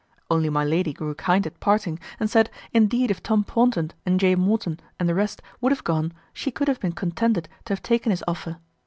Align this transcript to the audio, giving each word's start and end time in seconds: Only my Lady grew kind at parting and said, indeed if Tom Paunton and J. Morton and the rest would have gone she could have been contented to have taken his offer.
Only 0.31 0.49
my 0.49 0.65
Lady 0.65 0.93
grew 0.93 1.13
kind 1.13 1.45
at 1.45 1.59
parting 1.59 1.99
and 2.19 2.27
said, 2.27 2.49
indeed 2.73 3.11
if 3.11 3.21
Tom 3.21 3.43
Paunton 3.43 3.91
and 4.03 4.19
J. 4.19 4.33
Morton 4.33 4.79
and 4.99 5.07
the 5.07 5.13
rest 5.13 5.43
would 5.61 5.71
have 5.71 5.83
gone 5.83 6.11
she 6.33 6.49
could 6.49 6.67
have 6.67 6.79
been 6.79 6.93
contented 6.93 7.47
to 7.65 7.73
have 7.73 7.83
taken 7.83 8.09
his 8.09 8.23
offer. 8.27 8.57